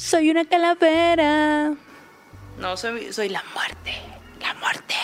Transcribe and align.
Soy 0.00 0.30
una 0.30 0.46
calavera. 0.46 1.74
No, 2.58 2.76
soy, 2.78 3.12
soy 3.12 3.28
la 3.28 3.44
muerte. 3.52 3.92
La 4.40 4.54
muerte. 4.54 4.94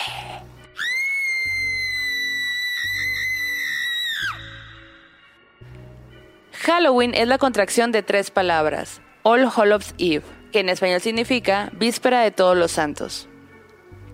Halloween 6.51 7.13
es 7.13 7.27
la 7.27 7.37
contracción 7.37 7.91
de 7.91 8.01
tres 8.01 8.31
palabras. 8.31 8.99
All 9.21 9.47
Hallows 9.55 9.93
Eve, 9.99 10.25
que 10.51 10.61
en 10.61 10.69
español 10.69 10.99
significa 10.99 11.69
Víspera 11.73 12.21
de 12.21 12.31
Todos 12.31 12.57
los 12.57 12.71
Santos. 12.71 13.29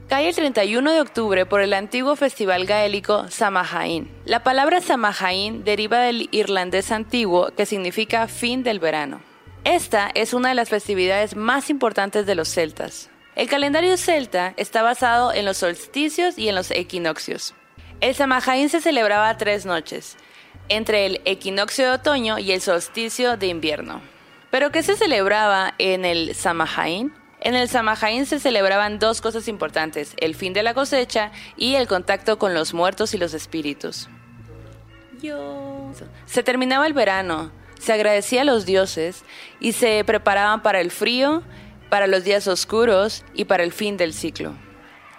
Cae 0.10 0.28
el 0.28 0.36
31 0.36 0.92
de 0.92 1.00
octubre 1.00 1.46
por 1.46 1.62
el 1.62 1.74
antiguo 1.74 2.18
festival 2.18 2.66
gaélico 2.66 3.30
Samhain. 3.30 4.12
La 4.26 4.44
palabra 4.44 4.82
Samhain 4.82 5.64
deriva 5.64 6.00
del 6.00 6.28
irlandés 6.32 6.92
antiguo 6.92 7.52
que 7.56 7.66
significa 7.66 8.28
fin 8.28 8.64
del 8.64 8.82
verano. 8.82 9.33
Esta 9.66 10.12
es 10.14 10.34
una 10.34 10.50
de 10.50 10.56
las 10.56 10.68
festividades 10.68 11.38
más 11.38 11.70
importantes 11.70 12.26
de 12.26 12.36
los 12.36 12.50
celtas. 12.50 13.10
El 13.36 13.48
calendario 13.48 13.96
celta 13.96 14.54
está 14.58 14.84
basado 14.84 15.34
en 15.34 15.46
los 15.46 15.58
solsticios 15.58 16.38
y 16.38 16.50
en 16.50 16.56
los 16.56 16.70
equinoccios. 16.70 17.56
El 18.02 18.14
Samhain 18.14 18.68
se 18.68 18.82
celebraba 18.82 19.38
tres 19.38 19.66
noches, 19.66 20.18
entre 20.68 21.06
el 21.06 21.22
equinoccio 21.24 21.86
de 21.86 21.92
otoño 21.92 22.40
y 22.40 22.52
el 22.52 22.60
solsticio 22.60 23.38
de 23.38 23.48
invierno. 23.48 24.02
¿Pero 24.52 24.72
qué 24.72 24.84
se 24.84 24.98
celebraba 24.98 25.76
en 25.78 26.04
el 26.04 26.36
Samhain? 26.36 27.14
En 27.40 27.56
el 27.56 27.70
Samhain 27.70 28.26
se 28.26 28.42
celebraban 28.42 29.00
dos 29.00 29.22
cosas 29.22 29.48
importantes, 29.48 30.14
el 30.18 30.36
fin 30.36 30.52
de 30.52 30.64
la 30.64 30.74
cosecha 30.74 31.32
y 31.56 31.76
el 31.76 31.88
contacto 31.88 32.38
con 32.38 32.54
los 32.54 32.74
muertos 32.74 33.14
y 33.14 33.18
los 33.18 33.34
espíritus. 33.34 34.10
Se 36.26 36.44
terminaba 36.44 36.86
el 36.86 36.94
verano, 36.94 37.52
se 37.84 37.94
agradecía 37.94 38.42
a 38.42 38.46
los 38.46 38.66
dioses 38.66 39.24
y 39.60 39.74
se 39.74 40.04
preparaban 40.06 40.62
para 40.62 40.80
el 40.80 40.90
frío, 40.90 41.44
para 41.90 42.08
los 42.08 42.24
días 42.24 42.48
oscuros 42.48 43.26
y 43.34 43.46
para 43.46 43.64
el 43.64 43.74
fin 43.74 43.98
del 43.98 44.14
ciclo. 44.14 44.56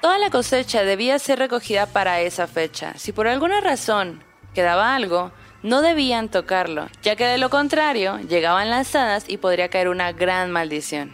Toda 0.01 0.19
la 0.19 0.31
cosecha 0.31 0.83
debía 0.83 1.19
ser 1.19 1.39
recogida 1.39 1.87
para 1.87 2.21
esa 2.21 2.47
fecha. 2.47 2.95
Si 2.97 3.13
por 3.13 3.29
alguna 3.29 3.61
razón 3.61 4.25
quedaba 4.55 4.95
algo, 4.95 5.31
no 5.63 5.83
debían 5.83 6.31
tocarlo, 6.31 6.89
ya 7.03 7.17
que 7.17 7.27
de 7.27 7.39
lo 7.39 7.51
contrario 7.51 8.19
llegaban 8.19 8.71
las 8.71 8.95
hadas 8.95 9.25
y 9.29 9.37
podría 9.37 9.69
caer 9.69 9.89
una 9.89 10.13
gran 10.13 10.51
maldición. 10.51 11.13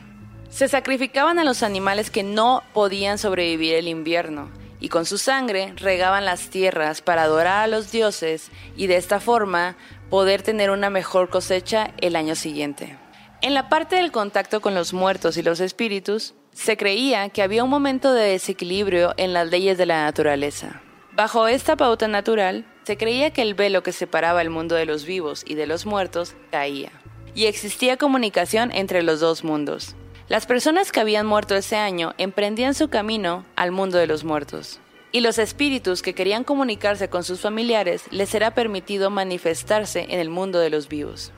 Se 0.50 0.68
sacrificaban 0.68 1.38
a 1.38 1.44
los 1.44 1.62
animales 1.62 2.10
que 2.10 2.22
no 2.22 2.62
podían 2.72 3.18
sobrevivir 3.18 3.74
el 3.74 3.88
invierno, 3.88 4.50
y 4.80 4.88
con 4.88 5.06
su 5.06 5.18
sangre 5.18 5.74
regaban 5.76 6.24
las 6.24 6.50
tierras 6.50 7.02
para 7.02 7.22
adorar 7.22 7.64
a 7.64 7.66
los 7.66 7.92
dioses 7.92 8.50
y 8.76 8.86
de 8.86 8.96
esta 8.96 9.20
forma 9.20 9.76
poder 10.08 10.42
tener 10.42 10.70
una 10.70 10.90
mejor 10.90 11.28
cosecha 11.28 11.92
el 12.00 12.16
año 12.16 12.34
siguiente. 12.34 12.98
En 13.42 13.54
la 13.54 13.68
parte 13.68 13.96
del 13.96 14.10
contacto 14.10 14.60
con 14.60 14.74
los 14.74 14.92
muertos 14.92 15.36
y 15.36 15.42
los 15.42 15.60
espíritus, 15.60 16.34
se 16.52 16.76
creía 16.76 17.28
que 17.28 17.42
había 17.42 17.64
un 17.64 17.70
momento 17.70 18.12
de 18.12 18.30
desequilibrio 18.30 19.14
en 19.16 19.32
las 19.32 19.48
leyes 19.48 19.78
de 19.78 19.86
la 19.86 20.04
naturaleza. 20.04 20.82
Bajo 21.12 21.48
esta 21.48 21.76
pauta 21.76 22.08
natural, 22.08 22.66
se 22.84 22.96
creía 22.96 23.30
que 23.32 23.42
el 23.42 23.54
velo 23.54 23.82
que 23.82 23.92
separaba 23.92 24.42
el 24.42 24.50
mundo 24.50 24.74
de 24.74 24.84
los 24.84 25.04
vivos 25.04 25.44
y 25.46 25.54
de 25.54 25.66
los 25.66 25.86
muertos 25.86 26.34
caía, 26.50 26.90
y 27.34 27.46
existía 27.46 27.96
comunicación 27.96 28.72
entre 28.72 29.02
los 29.02 29.20
dos 29.20 29.44
mundos. 29.44 29.94
Las 30.30 30.46
personas 30.46 30.92
que 30.92 31.00
habían 31.00 31.26
muerto 31.26 31.56
ese 31.56 31.74
año 31.74 32.14
emprendían 32.16 32.74
su 32.74 32.88
camino 32.88 33.44
al 33.56 33.72
mundo 33.72 33.98
de 33.98 34.06
los 34.06 34.22
muertos. 34.22 34.78
Y 35.10 35.22
los 35.22 35.40
espíritus 35.40 36.02
que 36.02 36.14
querían 36.14 36.44
comunicarse 36.44 37.10
con 37.10 37.24
sus 37.24 37.40
familiares 37.40 38.04
les 38.12 38.28
será 38.28 38.54
permitido 38.54 39.10
manifestarse 39.10 40.06
en 40.08 40.20
el 40.20 40.28
mundo 40.28 40.60
de 40.60 40.70
los 40.70 40.86
vivos. 40.86 41.32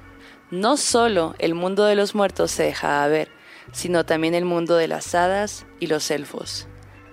No 0.51 0.77
solo 0.77 1.35
el 1.39 1.55
mundo 1.55 1.87
de 1.87 1.95
los 1.95 2.15
muertos 2.15 2.51
se 2.51 2.65
dejaba 2.65 3.09
ver, 3.09 3.31
sino 3.73 4.05
también 4.05 4.35
el 4.35 4.45
mundo 4.45 4.77
de 4.77 4.89
las 4.89 5.15
hadas 5.15 5.65
y 5.81 5.87
los 5.87 6.11
elfos, 6.11 6.69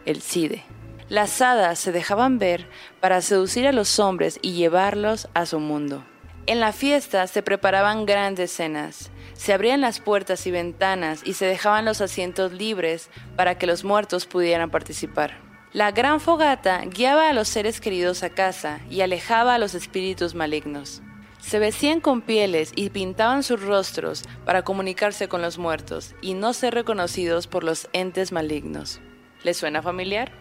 el 0.05 0.21
Cide. 0.21 0.65
Las 1.07 1.41
hadas 1.41 1.79
se 1.79 1.93
dejaban 1.93 2.39
ver 2.39 2.67
para 2.99 3.21
seducir 3.21 3.65
a 3.67 3.71
los 3.71 3.99
hombres 3.99 4.37
y 4.41 4.51
llevarlos 4.51 5.29
a 5.33 5.45
su 5.45 5.61
mundo. 5.61 6.03
En 6.49 6.59
la 6.59 6.73
fiesta 6.73 7.27
se 7.27 7.43
preparaban 7.43 8.07
grandes 8.07 8.51
cenas, 8.51 9.11
se 9.33 9.53
abrían 9.53 9.81
las 9.81 9.99
puertas 9.99 10.47
y 10.47 10.51
ventanas 10.51 11.21
y 11.23 11.33
se 11.35 11.45
dejaban 11.45 11.85
los 11.85 12.01
asientos 12.01 12.53
libres 12.53 13.11
para 13.35 13.59
que 13.59 13.67
los 13.67 13.83
muertos 13.83 14.25
pudieran 14.25 14.71
participar. 14.71 15.37
La 15.73 15.91
gran 15.91 16.19
fogata 16.19 16.81
guiaba 16.85 17.29
a 17.29 17.33
los 17.33 17.49
seres 17.49 17.79
queridos 17.79 18.23
a 18.23 18.31
casa 18.31 18.79
y 18.89 19.01
alejaba 19.01 19.53
a 19.53 19.57
los 19.59 19.75
espíritus 19.75 20.33
malignos. 20.33 21.03
Se 21.37 21.59
vestían 21.59 22.01
con 22.01 22.21
pieles 22.21 22.71
y 22.75 22.89
pintaban 22.89 23.43
sus 23.43 23.61
rostros 23.61 24.23
para 24.43 24.63
comunicarse 24.63 25.27
con 25.27 25.43
los 25.43 25.59
muertos 25.59 26.15
y 26.19 26.33
no 26.33 26.53
ser 26.53 26.73
reconocidos 26.73 27.45
por 27.45 27.63
los 27.63 27.87
entes 27.93 28.31
malignos. 28.31 29.01
¿Les 29.43 29.55
suena 29.55 29.83
familiar? 29.83 30.31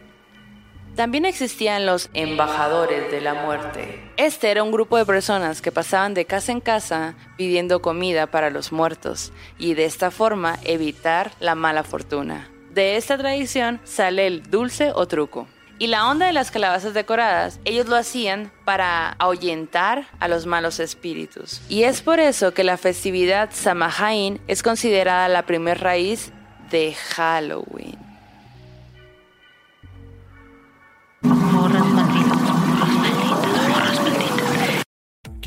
También 0.98 1.26
existían 1.26 1.86
los 1.86 2.10
embajadores 2.12 3.08
de 3.12 3.20
la 3.20 3.32
muerte. 3.32 4.10
Este 4.16 4.50
era 4.50 4.64
un 4.64 4.72
grupo 4.72 4.96
de 4.96 5.06
personas 5.06 5.62
que 5.62 5.70
pasaban 5.70 6.12
de 6.12 6.24
casa 6.24 6.50
en 6.50 6.60
casa 6.60 7.14
pidiendo 7.36 7.80
comida 7.80 8.26
para 8.26 8.50
los 8.50 8.72
muertos 8.72 9.30
y 9.60 9.74
de 9.74 9.84
esta 9.84 10.10
forma 10.10 10.58
evitar 10.64 11.30
la 11.38 11.54
mala 11.54 11.84
fortuna. 11.84 12.50
De 12.74 12.96
esta 12.96 13.16
tradición 13.16 13.80
sale 13.84 14.26
el 14.26 14.50
dulce 14.50 14.90
o 14.92 15.06
truco. 15.06 15.46
Y 15.78 15.86
la 15.86 16.10
onda 16.10 16.26
de 16.26 16.32
las 16.32 16.50
calabazas 16.50 16.94
decoradas, 16.94 17.60
ellos 17.64 17.86
lo 17.86 17.94
hacían 17.94 18.50
para 18.64 19.10
ahuyentar 19.20 20.08
a 20.18 20.26
los 20.26 20.46
malos 20.46 20.80
espíritus. 20.80 21.60
Y 21.68 21.84
es 21.84 22.02
por 22.02 22.18
eso 22.18 22.54
que 22.54 22.64
la 22.64 22.76
festividad 22.76 23.50
Samhain 23.52 24.40
es 24.48 24.64
considerada 24.64 25.28
la 25.28 25.46
primer 25.46 25.78
raíz 25.78 26.32
de 26.72 26.92
Halloween. 26.94 28.07